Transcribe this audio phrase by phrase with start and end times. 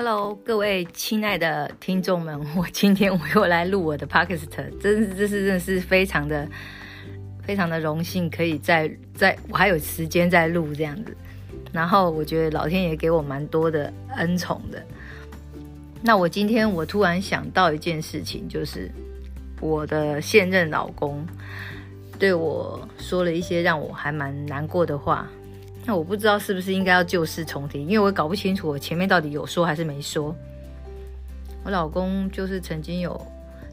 [0.00, 4.46] Hello，各位亲爱的听众们， 我今天我又来录我的 Podcast，
[4.80, 6.48] 真是这是真的是非常的
[7.42, 11.16] 非常的荣幸，可以在在我还有时间在录这样子。
[11.72, 14.80] 然后我觉得老天爷给我蛮多的恩宠的。
[16.00, 18.88] 那我今天我突然想到一件事情，就是
[19.60, 21.26] 我的现任老公
[22.20, 25.28] 对我说了一些让我还蛮难过的话。
[25.88, 30.36] 那我不知道是不是应该要旧事重提，因为我搞不清楚我前面到底有说还是没说。
[31.64, 33.18] 我老公就是曾经有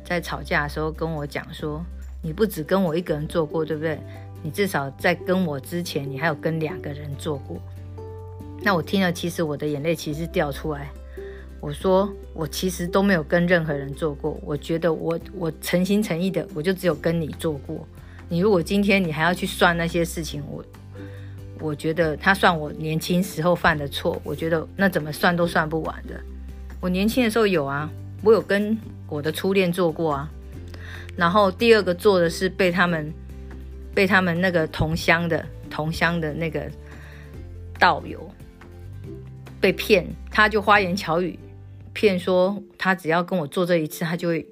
[0.05, 1.83] 在吵架的时候跟我讲说
[2.23, 3.99] ：“你不只跟我一个人做过，对不对？
[4.41, 7.61] 你至少在跟我之前，你还有跟两个人做过。”
[8.63, 10.89] 那我听了，其实我的眼泪其实掉出来。
[11.59, 14.39] 我说：“我其实都没有跟任何人做过。
[14.41, 17.85] 我觉得我我诚心诚意的，我就只有跟你做过。
[18.29, 20.63] 你如果今天你还要去算那些事情，我。”
[21.65, 26.21] 我觉得他算我年轻时候犯的错，我觉得那怎么算都算不完的。
[26.79, 27.89] 我年轻的时候有啊，
[28.21, 28.77] 我有跟
[29.09, 30.29] 我的初恋做过啊。
[31.17, 33.11] 然后第二个做的是被他们
[33.95, 36.69] 被他们那个同乡的同乡的那个
[37.79, 38.29] 道友
[39.59, 41.39] 被骗，他就花言巧语
[41.93, 44.45] 骗说他只要跟我做这一次，他就会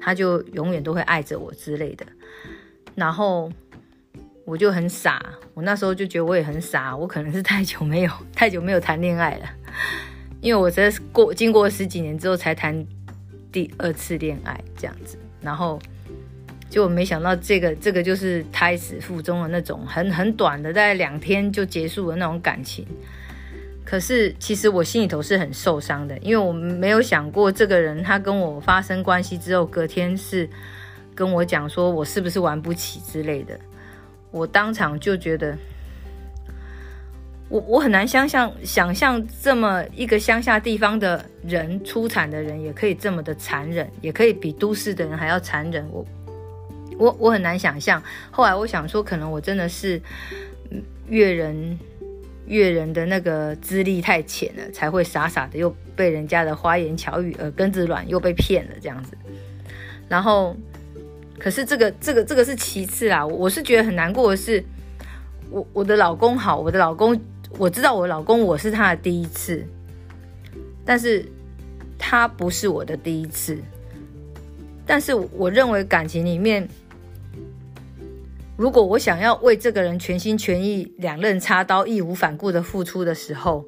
[0.00, 2.06] 他就永远都会爱着我之类的。
[2.94, 3.52] 然后。
[4.46, 5.20] 我就很傻，
[5.54, 9.50] 我那时候就觉得我也很傻，我可能是太久没有 太久没有谈恋爱了，
[10.40, 12.86] 因为我真的是过经过十几年之后才谈
[13.50, 15.80] 第二次恋爱这样子，然后
[16.70, 22.86] 就没想到这个这个就是胎死腹中的那种很很短的，大概两天就结束的那种感情。
[23.84, 30.48] 可是其实我心里头是很受伤的，因为我没有想过这个人他跟我发生关系之后，隔天是
[31.16, 33.58] 跟我讲说我是不是玩不起之类的。
[34.36, 35.56] 我当场就觉得，
[37.48, 45.88] 我我很难想象，想象这么一个乡下地方的人，出产的人也可以这么的残忍，也可以比都市的人还要残忍。
[45.90, 46.04] 我
[46.98, 48.02] 我我很难想象。
[48.30, 49.98] 后来我想说，可能我真的是
[51.08, 51.78] 越人
[52.46, 59.16] 越人的那个资历太浅了，才会傻傻的又被人家的花言巧语、耳根子软又被骗了这样子。
[60.10, 60.54] 然后。
[61.38, 64.64] 可是这个这个这个是其次啦，我是觉得很难过的是，
[65.50, 67.20] 我我的老公好，我的老公
[67.58, 69.64] 我知道我老公我是他的第一次，
[70.84, 71.24] 但是
[71.98, 73.58] 他不是我的第一次，
[74.86, 76.66] 但是我认为感情里面，
[78.56, 83.64] 如果我想要为这个人全心全意、两刃插刀、义无反顾的付出的时候，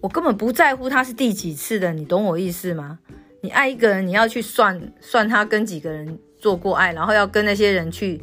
[0.00, 2.98] 我根本不在乎他是第几次的，你懂我意思吗？
[3.40, 6.18] 你爱一个人，你要去算算他跟几个人。
[6.42, 8.20] 做过爱，然后要跟那些人去，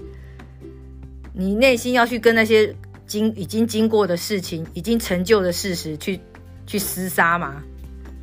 [1.31, 2.75] 你内心要去跟那些
[3.07, 6.19] 经已经经过的事情、已经成就的事实去
[6.67, 7.63] 去厮杀吗？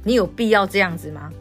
[0.04, 1.32] 你有必要这样子吗？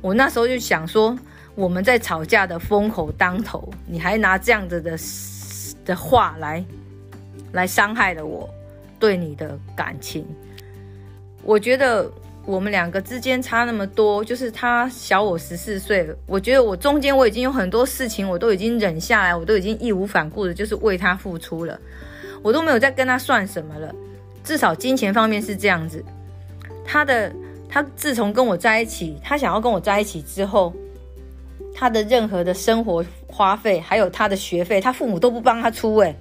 [0.00, 1.18] 我那时候就想说，
[1.56, 4.96] 我们在吵架的风口当头，你还拿这样子的
[5.84, 6.64] 的话来
[7.50, 8.48] 来伤害了我
[9.00, 10.24] 对你的感情，
[11.42, 12.08] 我觉得。
[12.46, 16.08] 我们两个之间差那么多，就是他小我十四岁。
[16.26, 21.78] 我觉得我中间我已经有很多事情，我都已经忍下来，我都已经义无反顾的，就是为他付出了，
[22.42, 23.94] 我都没有再跟他算什么了。
[24.42, 26.02] 至少金钱方面是这样子。
[26.84, 27.32] 他的
[27.68, 30.72] 他自从跟我在一起，他想要跟我在一起之后，
[31.74, 35.94] 他的任何的生活花费，还有他的学费，他父母都不帮他出。
[35.98, 36.16] 诶，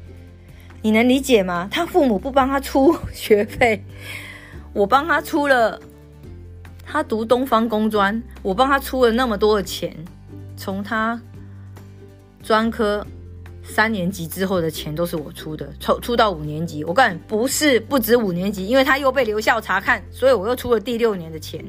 [0.82, 1.68] 你能理解吗？
[1.72, 3.84] 他父母不帮他出学费，
[4.74, 5.80] 我帮他出了。
[6.92, 9.96] 他读东方工专，我帮他出了那么多的钱，
[10.58, 11.22] 从他
[12.42, 13.06] 专科
[13.62, 21.64] 三年级之后的钱都是我出的，出出到五年级，我告诉你不是不止五年级，因为他又被留校查看，所以我又出了第六年的钱。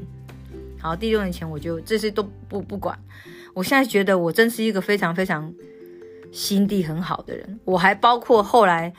[0.80, 2.98] 好，第六年钱我就这些都不不管。
[3.52, 5.52] 我现在觉得我真是一个非常非常
[6.32, 8.94] 心地很好的人，我还包括后来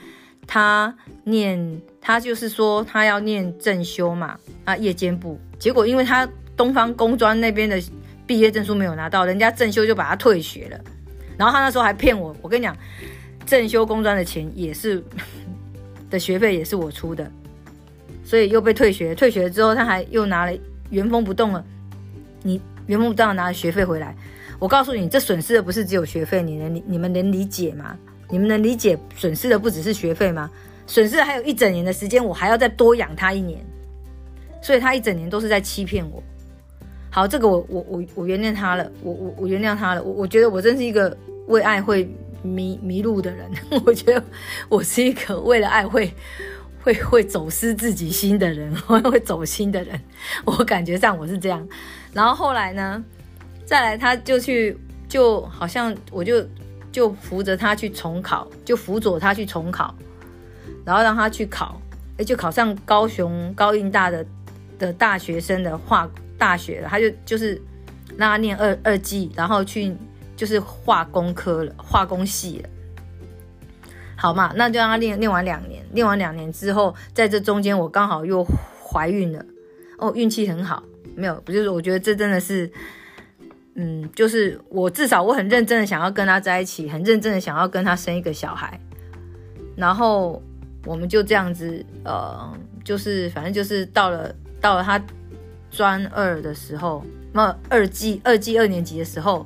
[0.46, 5.40] 他念，他就是说他要念正修嘛，啊夜间部。
[5.60, 6.28] 结果，因为他
[6.58, 7.80] 东方工专那边的
[8.26, 10.82] 毕业证书没有拿到，人家正修就把他退学了。
[11.38, 12.76] 然后他那时候还骗我，我跟你讲，
[13.46, 15.04] 正修工专的钱也是
[16.10, 17.32] 的学费也是我出的，
[18.24, 19.14] 所以又被退学。
[19.14, 20.58] 退学之后，他还又拿了
[20.90, 21.64] 原封不动了，
[22.42, 24.16] 你原封不动拿了学费回来。
[24.60, 27.96] 我告诉你，这损失的不是只有学费，你能你们能理解吗？
[28.30, 30.50] 你们能理解损失的不只是学费吗？
[30.92, 33.66] 损失还有一整年的时间，我还要再多养他一年。
[34.62, 36.22] 所以他一整年都是在欺骗我。
[37.10, 40.04] 好，这个我我我我原谅他了，我我我原谅他了。
[40.04, 41.18] 我我觉得我真是一个
[41.48, 43.50] 为爱会迷迷路的人。
[43.86, 44.22] 我觉得
[44.68, 46.14] 我是一个为了爱会
[46.84, 49.98] 会会走失自己心的人，会 会走心的人，
[50.44, 51.66] 我感觉上我是这样。
[52.12, 53.02] 然后后来呢，
[53.66, 54.78] 再来他就去，
[55.08, 56.46] 就好像我就
[56.92, 59.96] 就扶着他去重考，就辅佐他去重考，
[60.86, 61.82] 然后让他去考，
[62.18, 64.26] 哎，就考上高雄高应大的
[64.80, 66.88] 的大学生的化大学了。
[66.90, 67.62] 他就就是
[68.18, 69.96] 让他念二二技，然后去
[70.36, 72.70] 就是化工科了，化工系了。
[74.16, 78.46] 好嘛，那就让他练练完两年，练完两年之后，在这中间我刚好又
[78.84, 79.44] 怀孕了，
[79.98, 80.84] 哦，运气很好，
[81.16, 82.72] 没有，不就是我觉得这真的是，
[83.74, 88.80] 嗯，就是我至少我很认真的想要跟他在一起，很认真的想要跟他生一个小孩，
[89.76, 90.40] 然后
[90.86, 92.52] 我们就这样子，呃，
[92.84, 95.02] 就是反正就是到了到了他
[95.70, 99.46] 专二的时候，那二季二季二年级的时候，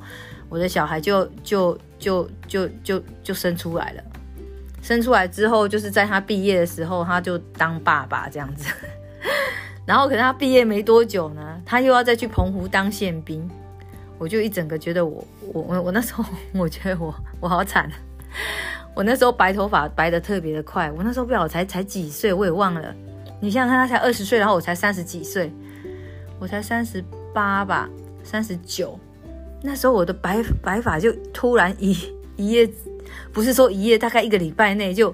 [0.50, 4.04] 我的小孩就就就就就就生出来了。
[4.82, 8.72] 生出来之后，就是在他毕业的时候，他就当爸爸这样子。
[9.86, 13.50] 然后，可能他毕业没多久呢，他又要再去澎湖当宪兵。
[14.18, 16.24] 我就一整个觉得，我我我我那时候，
[16.54, 17.92] 我觉得我我好惨。
[18.96, 20.90] 我那时候白头发白的特别的快。
[20.92, 22.96] 我那时候不晓得才才几岁，我也忘了。
[23.42, 25.52] 你想想看，他才二十岁，然后我才三十几岁，
[26.40, 27.04] 我才三十
[27.34, 27.90] 八吧，
[28.24, 28.98] 三十九。
[29.62, 31.96] 那时候我的白白发就突然一
[32.38, 32.70] 一夜。
[33.32, 35.14] 不是说一夜，大概一个礼拜内就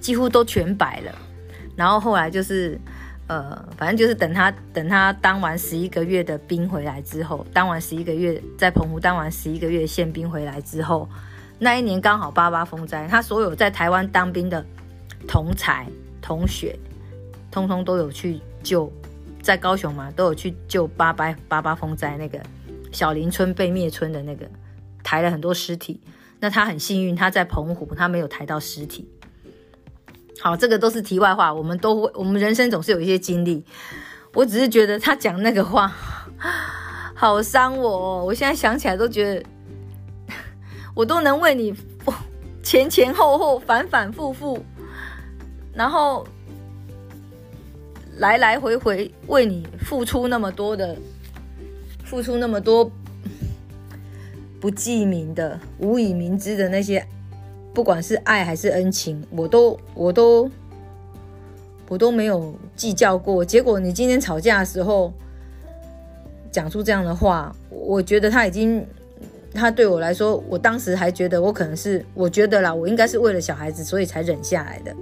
[0.00, 1.12] 几乎都全白了。
[1.76, 2.80] 然后后来就是，
[3.26, 11.08] 呃，反正就是等他等他当完十一个月的兵回来之后，当完十一个月在澎湖当完十一个月宪兵回来之后，
[11.58, 14.64] 那一年刚好八八风灾，他所有在台湾当兵的
[15.26, 15.86] 同才
[16.22, 16.78] 同学，
[17.50, 18.90] 通通都有去救，
[19.42, 22.38] 在高雄嘛，都有去救八八八八风灾那个
[22.92, 24.46] 小林村被灭村的那个，
[25.02, 26.00] 抬了很多尸体。
[26.40, 29.08] 那他很幸运，他在澎湖，他没有抬到尸体。
[30.38, 31.52] 好，这个都是题外话。
[31.52, 33.64] 我们都会，我们人生总是有一些经历。
[34.34, 35.92] 我只是觉得他讲那个话
[37.12, 39.44] 好伤我，哦，我现在想起来都觉得，
[40.98, 41.72] 我都能为你
[42.60, 44.58] 前前后后、反反复复，
[45.72, 46.26] 然后
[48.16, 50.96] 来来回回为你付出那么多的，
[52.04, 52.90] 付出那么多。
[54.60, 57.06] 不记名的、无以明知的那些，
[57.72, 60.50] 不管是爱还是恩情，我都、我都、
[61.88, 63.44] 我都没有计较过。
[63.44, 65.12] 结果你今天吵架的时候
[66.50, 68.84] 讲出这样的话，我觉得他已经，
[69.58, 74.94] 他对我来说，我当时还觉得我可能是，我觉得啦，我应该是为了小孩子，所以才忍下来的。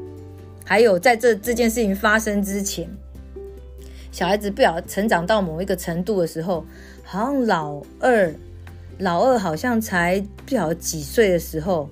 [0.64, 2.88] 还有在这这件事情发生之前，
[4.10, 6.64] 小孩子不晓成长到某一个程度的时候，
[7.04, 8.34] 好像老二。
[8.98, 11.86] 老二好像才不晓几岁的时候，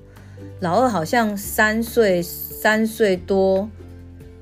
[0.61, 3.69] 老二好像三岁、三岁多、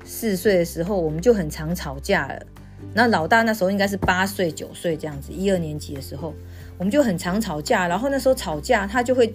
[0.05, 2.41] 四岁的时候，我们就很常吵架了。
[2.93, 6.33] 那老大那时候应该是八岁、九岁这样子，一二年级的时候，
[6.77, 7.87] 我们就很常吵架。
[7.87, 9.33] 然后那时候吵架，他就会，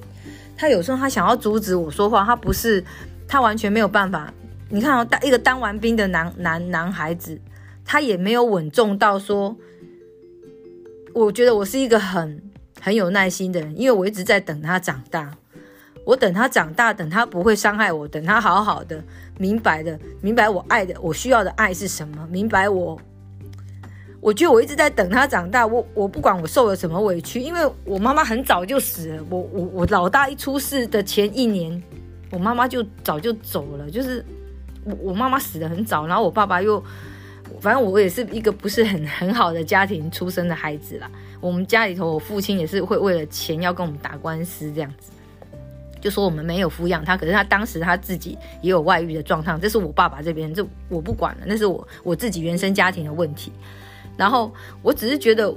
[0.56, 2.84] 他有时候他想要阻止我说话，他不是，
[3.26, 4.32] 他完全没有办法。
[4.68, 7.40] 你看哦，当一个当完兵的男男男孩子，
[7.84, 9.56] 他也没有稳重到说，
[11.14, 12.42] 我觉得我是一个很。
[12.80, 15.36] 很有耐心的人，因为我一直在等他长大，
[16.06, 19.02] 我等他长大，等他不会伤害我，等他好好的，
[19.36, 22.96] 明白的，明白我爱的，我需要的爱是什么，明白我，
[24.28, 31.82] 我觉得我一直在等他长大，我我不管我受了什么委屈，因为我妈妈很早就死了，我我我老大一出世的前一年，
[32.30, 34.22] 我妈妈就早就走了，就是
[34.84, 36.84] 我我妈妈死的很早，然后我爸爸又。
[37.62, 41.10] 反正我也是一个不是很很好的家庭出生的孩子啦。
[41.40, 45.10] 我们家里头，我父亲也是会为了钱要跟我们打官司这样子，
[45.98, 47.16] 就说我们没有抚养他。
[47.16, 53.50] 可是他当时他自己也有外遇的状况，这是我爸爸这边，这我不管了，那是我我自己原生家庭的问题。
[54.18, 55.50] 然后我只是觉得，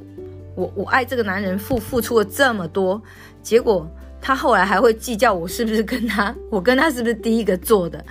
[0.55, 3.01] 我我爱这个男人付付出了这么多，
[3.43, 3.85] 结果
[4.21, 8.01] 他后来还会计较我是不是跟他， 我跟他是不是第一个做的。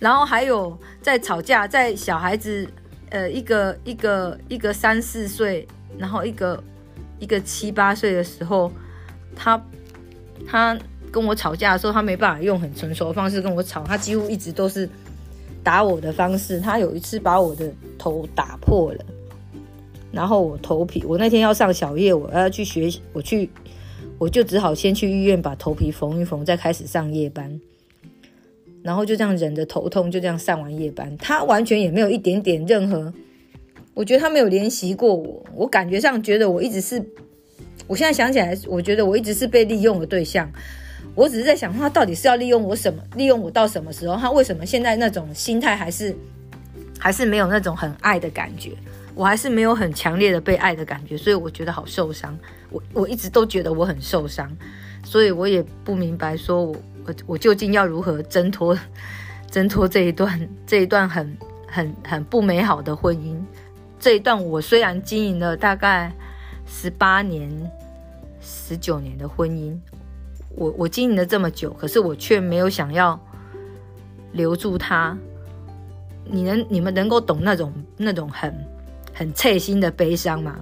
[0.00, 2.66] 然后还有在吵架，在小孩子。
[3.10, 6.62] 呃，一个一个一个三四岁，然后一个
[7.18, 8.70] 一个七八岁的时候，
[9.34, 9.58] 他
[10.46, 10.78] 他
[11.10, 14.86] 跟我吵架的时候，他没办法用很成熟的方式跟我吵，他几乎一直都是
[15.64, 16.60] 打我的方式。
[16.60, 19.02] 他有一次把我的头打破了，
[20.18, 23.48] 然后我头皮，我那天要上小夜，我要去学，我去，
[24.18, 27.60] 我就只好先去医院把头皮缝一缝，再开始上夜班。
[28.82, 31.16] 然后就这样忍着头痛，就这样上完夜班。
[31.18, 33.14] 他完全也没有一点点任何，
[33.94, 35.40] 我觉得他没有联系过我。
[35.54, 37.00] 我感觉上觉得我一直是，
[37.86, 40.50] 我现在想起来，我觉得我一直是被利用的对象。
[41.14, 43.00] 我只是在想，他到底是要利用我什么？
[43.14, 44.16] 利用我到什么时候？
[44.16, 46.12] 他为什么现在那种心态还是
[46.98, 48.72] 还是没有那种很爱的感觉？
[49.18, 52.38] 我还是没有很强烈的被爱的感觉，所以我觉得好受伤。
[52.70, 54.48] 我我一直都觉得我很受伤，
[55.02, 58.78] 所以我也不明白，说我我我究竟要如何挣脱
[59.50, 63.36] 挣脱这一段这一段很很很不美好的婚姻？
[63.98, 66.12] 这一段我虽然经营了大概
[66.64, 67.50] 十八年。
[68.40, 69.76] 十九年的婚姻，
[70.54, 73.18] 我我经营了这么久，可是我却没有想要
[74.32, 75.18] 留住他。
[76.24, 78.54] 你能你们能够懂那种那种很
[79.18, 80.60] 很刺心的悲伤吗？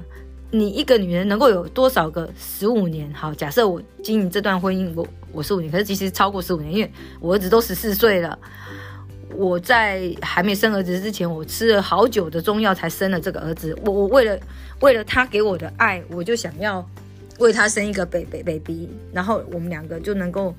[0.51, 3.13] 你一个女人能够有多少个十五年？
[3.13, 8.39] 好，假设我经营这段婚姻，我我十五年，可是其实超过十五年，因为我儿子都十四岁了。
[9.35, 13.79] 我在还没生儿子之前，我吃了好久的中药才生了这个儿子。
[13.85, 14.39] 我我为了
[14.81, 16.83] 为了他给我的爱，我就想要。
[17.39, 20.55] 为他生一个 baby baby，然后我们两个就能够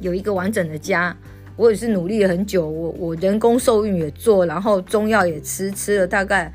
[0.00, 1.16] 有一个完整的家。
[1.56, 6.52] 我也是努力了很久，我我人工受孕也做，然后中药也吃，吃了大概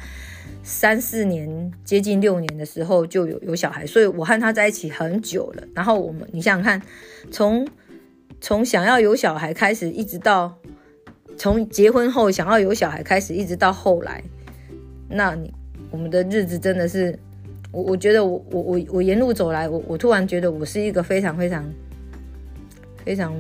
[0.66, 3.86] 三四年，接近六年的时候就有有小孩。
[3.86, 5.64] 所以我和他在一起很久了。
[5.74, 6.82] 然后我们，你想想看，
[7.32, 7.66] 从
[8.42, 10.58] 从想要有小孩开始，一直到
[11.38, 14.24] 从结婚后想要有小孩开始，一直到后来，
[15.08, 15.54] 那你
[15.92, 17.18] 我们的日子真的是。
[17.72, 21.70] 我我觉得我我我我沿路走来，我我突然觉得我是一个非常非常
[23.04, 23.36] 非常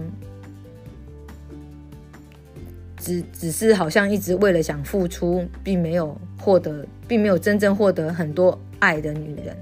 [3.05, 9.55] 只只是好像一直为了想付出，并没有获得，并没有真正获得很多爱的女人。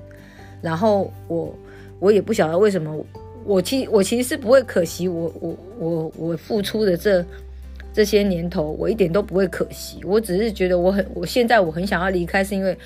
[0.61, 1.53] 然后我
[1.99, 3.05] 我也不晓得为什么，
[3.43, 7.25] 我其我其实是不会可惜，我我我我付出的这
[7.91, 9.99] 这些年头，我一点都不会可惜。
[10.05, 12.77] 我只是觉得我很，我现在我很想要离开，是因为。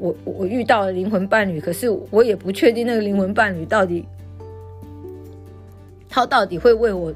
[0.00, 4.04] 我我遇到了灵魂伴侣，可是我也不确定那个灵魂伴侣到底，
[6.08, 7.12] 他到底会为我，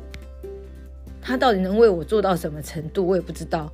[1.22, 3.72] 他到底能为我做到什么程度，我也不知道。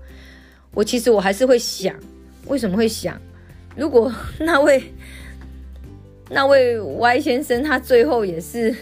[0.73, 1.97] 我其实我还是会想，
[2.47, 3.19] 为什么会想？
[3.75, 4.83] 如果那位
[6.29, 8.75] 那位 Y 先生他最后也是，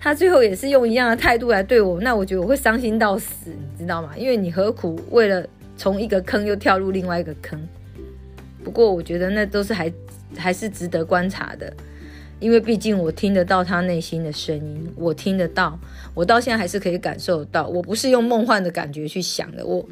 [0.00, 4.12] 他最后也是用一样的态度来对我，那我觉得我会伤心到死，你知道吗？
[4.16, 5.46] 因为你何苦为了
[5.76, 7.60] 从一个坑又跳入另外一个坑？
[8.64, 9.92] 不过我觉得那都是还
[10.36, 11.72] 还是值得观察的，
[12.40, 15.78] 因为毕竟我听得到他内心的声音，我听得到，
[16.14, 17.66] 我到现在还是可以感受到。
[17.66, 19.88] 我不是用梦幻的感觉去想的，我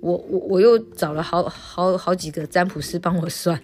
[0.00, 3.58] 我我我又找了好好好几个占卜师帮我算。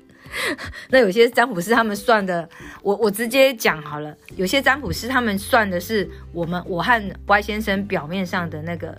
[0.89, 2.49] 那有些占卜师他们算的，
[2.83, 8.97] 我我直接讲好了，有些占卜师他们算的是我们我和 Y 先生表面上的那个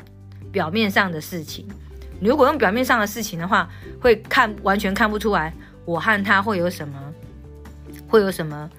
[0.51, 1.67] 表面上的事情。
[2.21, 3.67] 如果用表面上的事情的话，
[3.99, 5.51] 会看完全看不出来
[5.85, 7.13] 我和他会有什么，
[8.07, 8.69] 会有什么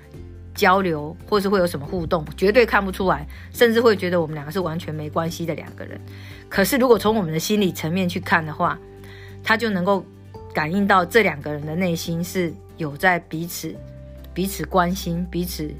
[0.54, 6.00] 交流，或是会有什么互动，绝对看不出来，甚至会觉得我们两个是完全没关系的两个人。
[6.48, 8.78] 可是如果从我们的心理层面去看的话，
[9.42, 10.04] 他就能够
[10.52, 13.74] 感应到这两个人的内心是有在彼此
[14.32, 15.70] 彼此关心、彼此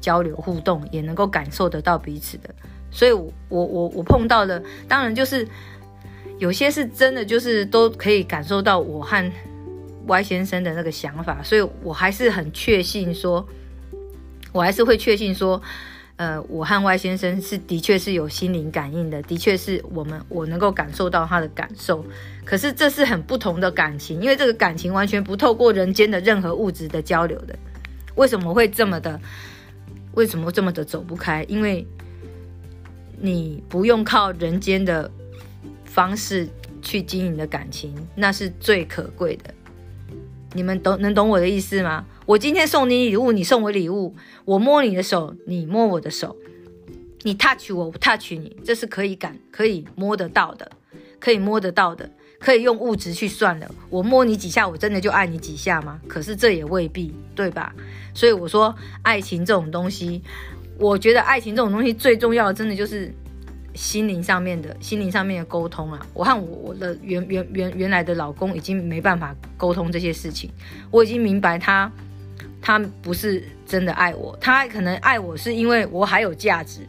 [0.00, 2.54] 交流互动，也能够感受得到彼此的。
[2.90, 5.46] 所以，我我我我碰到的，当然就是。
[6.38, 9.32] 有些是真的，就是都可以感受到我和
[10.06, 13.46] Y 先生的那个想法，所以我还是很确信说，
[14.52, 15.60] 我还是会确信说，
[16.16, 22.04] 呃，我和 Y 先生是的确是有心灵感应的，的确是我们我能够感受到他的感受。
[22.44, 27.58] 可是这是很不同的感情，因为这个感情完全不透过人间的任何物质的交流的。
[28.14, 29.20] 为什么会这么的？
[30.12, 31.44] 为什么这么的走不开？
[31.48, 31.86] 因为
[33.18, 35.10] 你不用靠人间的。
[35.84, 36.48] 方式
[36.80, 39.52] 去经营的感情，那是最可贵的。
[40.54, 42.06] 你们懂能懂我的意思吗？
[42.24, 44.14] 我今天送你礼物，你送我礼物，
[44.44, 46.36] 我摸你的手，你摸我的手，
[47.22, 50.70] 你 touch 我，我 touch 你，这是可以感可以摸得到的，
[51.18, 53.68] 可以摸得到的，可以用物质去算的。
[53.90, 56.00] 我摸你几下，我真的就爱你几下吗？
[56.06, 57.74] 可是这也未必，对吧？
[58.14, 60.22] 所以我说，爱情这种东西，
[60.78, 63.12] 我觉得爱情这种东西最重要的，真的就是。
[63.74, 70.50] 心灵上面的心灵上面的沟通啊，我和我我的原原原原来的老公已经没办法沟通这些事情。
[70.90, 71.90] 我已经明白他，
[72.62, 76.80] 他不是真的爱我，他可能爱我是因为我还有价值。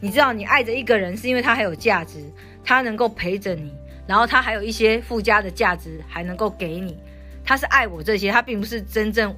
[0.00, 2.24] 你知道，你爱着一个人是因为他还有价值，
[2.64, 3.72] 他能够陪着你，
[4.06, 6.96] 然后他还有一些附加的价值还能够给你。
[7.44, 9.34] 他是爱我这些，他并不是真正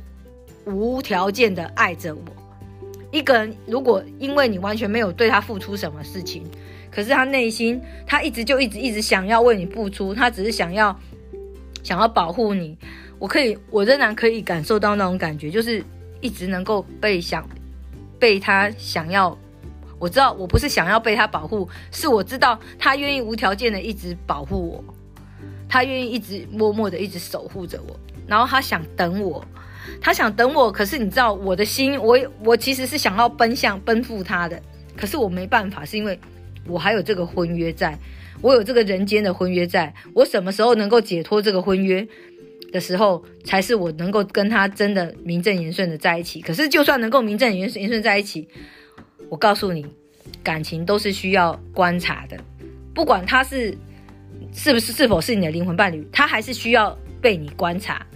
[0.66, 2.22] 无条件的爱着我。
[3.10, 6.44] 一个人如果因为你完全没有对他付出什么事情，
[6.90, 10.94] 可是他内心，他一直就一直一直想要为你付出，他只是想要
[11.82, 12.76] 想要保护你。
[13.20, 15.84] 我可以，我仍然可以感受到那种感觉，就是
[16.22, 17.46] 一直能够被想
[18.18, 19.36] 被他想要
[19.98, 24.94] 我知道我不是想要被他保护，是我知道他愿意无条件的一直保护我，
[25.68, 27.94] 他愿意一直默默的一直守护着我，
[28.26, 29.44] 然后他想等我，
[30.00, 34.58] 他想等我，可是你知道我的心，我我其实是想要奔向奔赴他的，
[34.96, 36.18] 可是我没办法，是因为
[36.66, 37.98] 我还有这个婚约在。
[38.42, 42.08] 我有这个人间的婚约，在我什么时候能够解脱这个婚约
[42.72, 46.40] 的时候，才是我能够跟他真的名正言顺的在一起。
[46.40, 48.48] 可是，就算能够名正言顺言顺在一起，
[49.28, 49.84] 我告诉你，
[50.42, 52.36] 感情都是需要观察的。
[52.94, 53.76] 不管他是
[54.52, 58.06] 是不是是否是你的灵魂伴侣，他还是需要被你观察。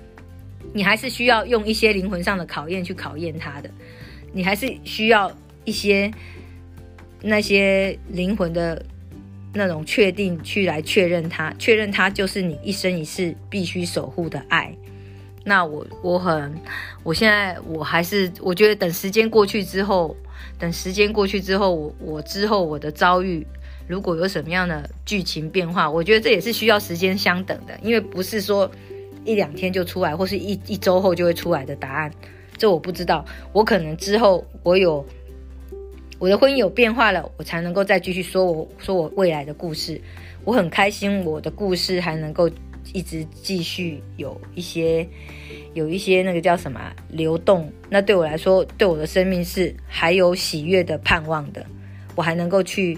[0.73, 3.71] 你还是需要用一些灵魂上的考验去考验他的。
[4.33, 5.31] 你还是需要
[5.65, 6.11] 一些
[7.23, 8.85] 那些灵魂的。
[9.55, 14.75] 那种确定去来确认他，确认他就是你一生一世必须守护的爱。
[15.45, 16.55] 那我我很，
[17.03, 20.17] 我现在我还是我觉得等时间过去之后，
[20.59, 23.47] 等时间过去之后，我我之后我的遭遇
[23.87, 28.71] 如果有什么样的剧情变化，我觉得这也是需要时间相等的，因为不是说
[29.25, 32.11] 一两天就出来，或是一一周后就会出来的答案，
[32.59, 33.25] 这我不知道。
[33.53, 35.07] 我可能之后我有。
[36.25, 40.01] 我的婚姻有变化了，我才能够再继续说我说我未来的故事。
[40.47, 42.49] 我很开心，我的故事还能够
[42.95, 45.07] 一直继续有一些
[45.75, 47.71] 有一些那个叫什么流动。
[47.91, 51.67] 那对我来说，对我的生命是还有喜悦的盼望的。
[52.15, 52.97] 我还能够去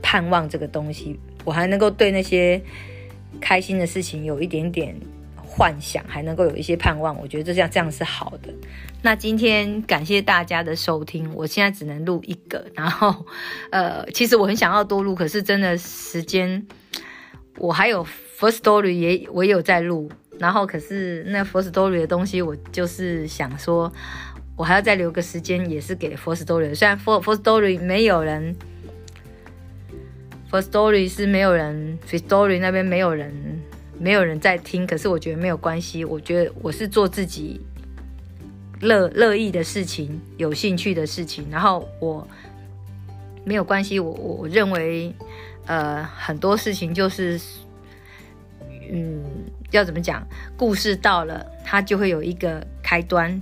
[0.00, 2.62] 盼望这个东西，我还能够对那些
[3.40, 4.94] 开心的事情有一点点。
[5.56, 8.52] 幻想还能够有一些盼望，我觉得这样这样是好的。
[9.02, 13.24] 那今天感谢大家的收听，我现在只能录一个，然后
[13.70, 16.66] 呃，其实我很想要多录，可是真的时间，
[17.58, 18.04] 我还有
[18.36, 23.92] first story 也我也有在录，然后可是那 first story 的东西，我就是想说，
[24.56, 26.74] 我还要再留个时间，也是给 first story。
[26.74, 28.56] 虽然 first first story 没有人
[30.50, 33.32] ，first story 是没有人 f o r story 那边没有人。
[33.98, 36.04] 没有人在听，可是我觉得没有关系。
[36.04, 37.60] 我觉得我是做自己
[38.80, 41.46] 乐乐意的事情，有兴趣的事情。
[41.50, 42.26] 然后我
[43.44, 44.00] 没有关系。
[44.00, 45.14] 我我认为，
[45.66, 47.40] 呃，很多事情就是，
[48.90, 49.22] 嗯，
[49.70, 50.26] 要怎么讲？
[50.56, 53.40] 故事到了，它就会有一个开端，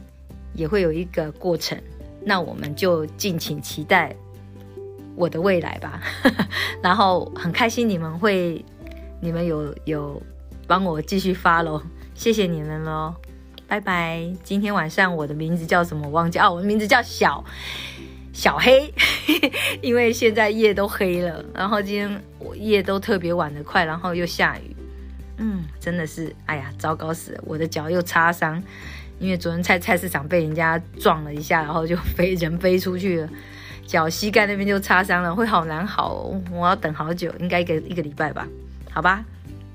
[0.55, 1.81] 也会有一个过程。
[2.25, 4.15] 那我们就敬请期待
[5.17, 6.01] 我的未来吧。
[6.83, 8.65] 然后很开心你们会，
[9.21, 10.23] 你们有有。
[10.67, 11.83] 帮我继续发喽，
[12.15, 13.15] 谢谢你们喽，
[13.67, 14.23] 拜拜。
[14.43, 16.09] 今天晚上我的名字叫什么？
[16.09, 16.39] 忘记。
[16.39, 17.45] 哦，我的名字叫小
[18.33, 18.93] 小黑，
[19.83, 24.75] 因为现在夜都黑了，然后今天我夜都特别晚的快，然后又下雨，
[25.37, 28.63] 嗯，真的是，哎呀，糟糕死了，我的脚又擦伤，
[29.19, 33.29] 因为昨天菜菜市场被人家撞了一下，然后就飞人飞出去了，
[33.87, 38.49] 脚膝盖那边就擦伤了，会好难好，我要等好久，应该一个一个礼拜吧，
[38.91, 39.23] 好吧。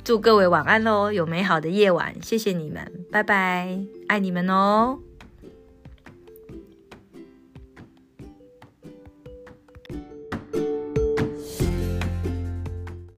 [0.08, 5.00] 祝各位晚安喽，有美好的夜晚，谢谢你们，拜拜，爱你们哦。